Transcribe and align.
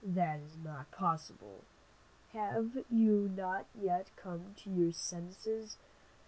That 0.03 0.39
is 0.39 0.57
not 0.57 0.89
possible. 0.89 1.63
Have 2.33 2.85
you 2.89 3.29
not 3.35 3.67
yet 3.79 4.07
come 4.15 4.55
to 4.63 4.69
your 4.71 4.93
senses? 4.93 5.77